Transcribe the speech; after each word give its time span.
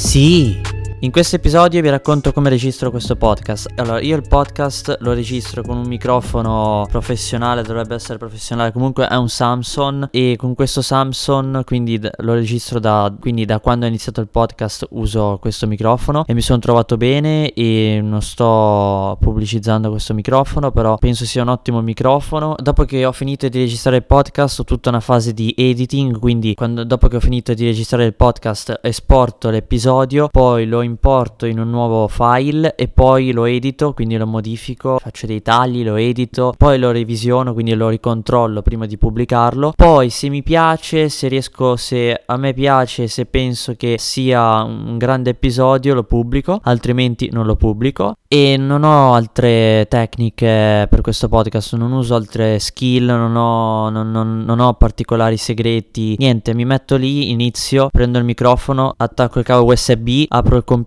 Sì. 0.00 0.69
In 1.02 1.12
questo 1.12 1.36
episodio 1.36 1.80
vi 1.80 1.88
racconto 1.88 2.30
come 2.30 2.50
registro 2.50 2.90
questo 2.90 3.16
podcast. 3.16 3.70
Allora, 3.76 4.02
io 4.02 4.16
il 4.16 4.24
podcast 4.28 4.98
lo 5.00 5.14
registro 5.14 5.62
con 5.62 5.78
un 5.78 5.86
microfono 5.86 6.86
professionale, 6.90 7.62
dovrebbe 7.62 7.94
essere 7.94 8.18
professionale, 8.18 8.70
comunque 8.70 9.08
è 9.08 9.14
un 9.14 9.30
Samsung 9.30 10.08
e 10.10 10.34
con 10.36 10.54
questo 10.54 10.82
Samsung, 10.82 11.64
quindi 11.64 11.98
lo 12.18 12.34
registro 12.34 12.80
da, 12.80 13.10
quindi 13.18 13.46
da 13.46 13.60
quando 13.60 13.86
ho 13.86 13.88
iniziato 13.88 14.20
il 14.20 14.28
podcast 14.28 14.88
uso 14.90 15.38
questo 15.40 15.66
microfono 15.66 16.26
e 16.26 16.34
mi 16.34 16.42
sono 16.42 16.58
trovato 16.58 16.98
bene 16.98 17.54
e 17.54 18.00
non 18.02 18.20
sto 18.20 19.16
pubblicizzando 19.18 19.88
questo 19.88 20.12
microfono, 20.12 20.70
però 20.70 20.98
penso 20.98 21.24
sia 21.24 21.40
un 21.40 21.48
ottimo 21.48 21.80
microfono. 21.80 22.56
Dopo 22.58 22.84
che 22.84 23.06
ho 23.06 23.12
finito 23.12 23.48
di 23.48 23.58
registrare 23.58 23.96
il 23.96 24.04
podcast 24.04 24.60
ho 24.60 24.64
tutta 24.64 24.90
una 24.90 25.00
fase 25.00 25.32
di 25.32 25.54
editing, 25.56 26.18
quindi 26.18 26.52
quando, 26.52 26.84
dopo 26.84 27.08
che 27.08 27.16
ho 27.16 27.20
finito 27.20 27.54
di 27.54 27.64
registrare 27.64 28.04
il 28.04 28.14
podcast 28.14 28.80
esporto 28.82 29.48
l'episodio, 29.48 30.28
poi 30.28 30.66
lo 30.66 30.88
importo 30.90 31.46
in 31.46 31.58
un 31.58 31.70
nuovo 31.70 32.08
file 32.08 32.74
e 32.74 32.88
poi 32.88 33.32
lo 33.32 33.44
edito, 33.44 33.94
quindi 33.94 34.16
lo 34.16 34.26
modifico, 34.26 34.98
faccio 34.98 35.26
dei 35.26 35.40
tagli, 35.40 35.82
lo 35.82 35.96
edito, 35.96 36.52
poi 36.56 36.78
lo 36.78 36.90
revisiono, 36.90 37.52
quindi 37.52 37.72
lo 37.74 37.88
ricontrollo 37.88 38.62
prima 38.62 38.86
di 38.86 38.98
pubblicarlo. 38.98 39.72
Poi 39.76 40.10
se 40.10 40.28
mi 40.28 40.42
piace, 40.42 41.08
se 41.08 41.28
riesco, 41.28 41.76
se 41.76 42.22
a 42.26 42.36
me 42.36 42.52
piace, 42.52 43.08
se 43.08 43.26
penso 43.26 43.74
che 43.74 43.96
sia 43.98 44.62
un 44.62 44.98
grande 44.98 45.30
episodio, 45.30 45.94
lo 45.94 46.04
pubblico, 46.04 46.60
altrimenti 46.62 47.30
non 47.32 47.46
lo 47.46 47.56
pubblico. 47.56 48.14
E 48.32 48.56
non 48.56 48.84
ho 48.84 49.14
altre 49.14 49.86
tecniche 49.88 50.86
per 50.88 51.00
questo 51.00 51.28
podcast, 51.28 51.74
non 51.74 51.90
uso 51.90 52.14
altre 52.14 52.60
skill, 52.60 53.06
non 53.06 53.34
ho, 53.34 53.90
non, 53.90 54.12
non, 54.12 54.44
non 54.44 54.60
ho 54.60 54.74
particolari 54.74 55.36
segreti, 55.36 56.14
niente, 56.16 56.54
mi 56.54 56.64
metto 56.64 56.96
lì, 56.96 57.30
inizio, 57.30 57.88
prendo 57.90 58.18
il 58.18 58.24
microfono, 58.24 58.94
attacco 58.96 59.40
il 59.40 59.44
cavo 59.44 59.72
USB, 59.72 60.26
apro 60.28 60.56
il 60.56 60.64
computer, 60.64 60.79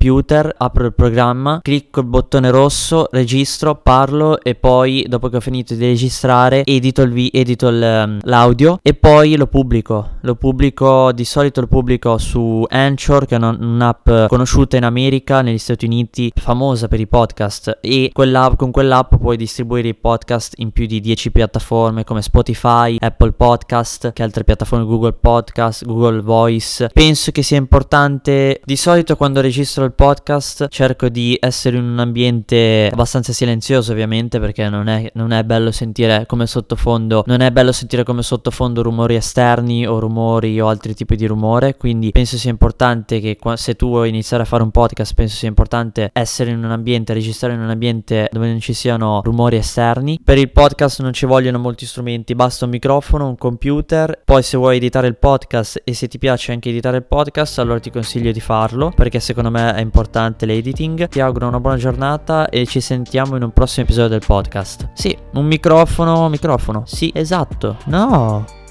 apro 0.57 0.85
il 0.85 0.93
programma, 0.93 1.59
clicco 1.61 1.99
il 2.01 2.05
bottone 2.05 2.49
rosso, 2.49 3.07
registro, 3.11 3.75
parlo 3.75 4.41
e 4.41 4.55
poi 4.55 5.05
dopo 5.07 5.29
che 5.29 5.37
ho 5.37 5.39
finito 5.39 5.73
di 5.73 5.85
registrare 5.85 6.63
edito, 6.63 7.01
il 7.01 7.11
vi- 7.11 7.31
edito 7.33 7.67
il, 7.67 7.81
ehm, 7.81 8.19
l'audio 8.23 8.79
e 8.81 8.93
poi 8.93 9.35
lo 9.35 9.47
pubblico. 9.47 10.11
Lo 10.21 10.35
pubblico, 10.35 11.11
di 11.11 11.25
solito 11.25 11.61
lo 11.61 11.67
pubblico 11.67 12.17
su 12.17 12.65
Anchor, 12.67 13.25
che 13.25 13.35
è 13.35 13.39
un'app 13.43 14.09
conosciuta 14.27 14.77
in 14.77 14.85
America, 14.85 15.41
negli 15.41 15.57
Stati 15.57 15.85
Uniti, 15.85 16.31
famosa 16.35 16.87
per 16.87 16.99
i 16.99 17.07
podcast 17.07 17.79
e 17.81 18.09
quell'app, 18.13 18.55
con 18.55 18.71
quell'app 18.71 19.15
puoi 19.15 19.37
distribuire 19.37 19.89
i 19.89 19.95
podcast 19.95 20.53
in 20.57 20.71
più 20.71 20.85
di 20.85 20.99
10 20.99 21.31
piattaforme 21.31 22.03
come 22.03 22.21
Spotify, 22.21 22.95
Apple 22.99 23.31
Podcast, 23.33 24.13
che 24.13 24.23
altre 24.23 24.43
piattaforme 24.43 24.85
Google 24.85 25.13
Podcast, 25.13 25.85
Google 25.85 26.21
Voice. 26.21 26.89
Penso 26.93 27.31
che 27.31 27.43
sia 27.43 27.57
importante, 27.57 28.61
di 28.63 28.75
solito 28.75 29.15
quando 29.15 29.41
registro 29.83 29.85
il 29.85 29.93
podcast 29.93 30.67
cerco 30.69 31.09
di 31.09 31.37
essere 31.39 31.77
in 31.77 31.83
un 31.83 31.99
ambiente 31.99 32.89
abbastanza 32.91 33.33
silenzioso 33.33 33.91
ovviamente 33.91 34.39
perché 34.39 34.69
non 34.69 34.87
è, 34.87 35.11
non 35.15 35.31
è 35.31 35.43
bello 35.43 35.71
sentire 35.71 36.25
come 36.25 36.47
sottofondo, 36.47 37.23
non 37.27 37.41
è 37.41 37.51
bello 37.51 37.71
sentire 37.71 38.03
come 38.03 38.23
sottofondo 38.23 38.81
rumori 38.81 39.15
esterni 39.15 39.85
o 39.85 39.99
rumori 39.99 40.59
o 40.59 40.67
altri 40.67 40.93
tipi 40.93 41.15
di 41.15 41.25
rumore, 41.25 41.75
quindi 41.75 42.11
penso 42.11 42.37
sia 42.37 42.49
importante 42.49 43.19
che 43.19 43.37
se 43.55 43.75
tu 43.75 43.87
vuoi 43.87 44.09
iniziare 44.09 44.43
a 44.43 44.45
fare 44.45 44.63
un 44.63 44.71
podcast 44.71 45.13
penso 45.13 45.35
sia 45.35 45.47
importante 45.47 46.09
essere 46.13 46.51
in 46.51 46.63
un 46.63 46.71
ambiente 46.71 47.13
registrare 47.13 47.53
in 47.53 47.61
un 47.61 47.69
ambiente 47.69 48.29
dove 48.31 48.47
non 48.47 48.59
ci 48.59 48.73
siano 48.73 49.21
rumori 49.23 49.57
esterni. 49.57 50.19
Per 50.23 50.37
il 50.37 50.51
podcast 50.51 51.01
non 51.01 51.13
ci 51.13 51.25
vogliono 51.25 51.59
molti 51.59 51.85
strumenti, 51.85 52.35
basta 52.35 52.65
un 52.65 52.71
microfono, 52.71 53.27
un 53.27 53.37
computer. 53.37 54.21
Poi 54.23 54.43
se 54.43 54.57
vuoi 54.57 54.77
editare 54.77 55.07
il 55.07 55.17
podcast 55.17 55.81
e 55.83 55.93
se 55.93 56.07
ti 56.07 56.17
piace 56.17 56.51
anche 56.51 56.69
editare 56.69 56.97
il 56.97 57.03
podcast, 57.03 57.59
allora 57.59 57.79
ti 57.79 57.91
consiglio 57.91 58.31
di 58.31 58.39
farlo 58.39 58.91
perché 58.95 59.19
secondo 59.19 59.49
me 59.49 59.72
è 59.75 59.81
importante 59.81 60.45
l'editing. 60.45 61.07
Ti 61.07 61.19
auguro 61.19 61.47
una 61.47 61.59
buona 61.59 61.77
giornata 61.77 62.49
e 62.49 62.65
ci 62.65 62.81
sentiamo 62.81 63.35
in 63.35 63.43
un 63.43 63.51
prossimo 63.51 63.85
episodio 63.85 64.09
del 64.09 64.23
podcast. 64.25 64.89
Sì, 64.93 65.15
un 65.33 65.45
microfono, 65.45 66.29
microfono. 66.29 66.83
Sì, 66.85 67.11
esatto. 67.13 67.77
No. 67.85 68.62